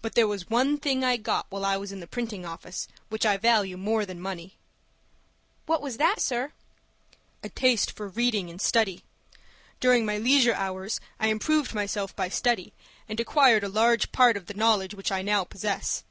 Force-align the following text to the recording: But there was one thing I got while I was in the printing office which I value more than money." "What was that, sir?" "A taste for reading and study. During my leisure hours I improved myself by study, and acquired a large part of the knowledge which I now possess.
But 0.00 0.14
there 0.14 0.26
was 0.26 0.48
one 0.48 0.78
thing 0.78 1.04
I 1.04 1.18
got 1.18 1.44
while 1.50 1.62
I 1.62 1.76
was 1.76 1.92
in 1.92 2.00
the 2.00 2.06
printing 2.06 2.46
office 2.46 2.88
which 3.10 3.26
I 3.26 3.36
value 3.36 3.76
more 3.76 4.06
than 4.06 4.18
money." 4.18 4.56
"What 5.66 5.82
was 5.82 5.98
that, 5.98 6.20
sir?" 6.20 6.52
"A 7.44 7.50
taste 7.50 7.92
for 7.92 8.08
reading 8.08 8.48
and 8.48 8.62
study. 8.62 9.04
During 9.78 10.06
my 10.06 10.16
leisure 10.16 10.54
hours 10.54 11.00
I 11.20 11.26
improved 11.26 11.74
myself 11.74 12.16
by 12.16 12.30
study, 12.30 12.72
and 13.10 13.20
acquired 13.20 13.62
a 13.62 13.68
large 13.68 14.10
part 14.10 14.38
of 14.38 14.46
the 14.46 14.54
knowledge 14.54 14.94
which 14.94 15.12
I 15.12 15.20
now 15.20 15.44
possess. 15.44 16.02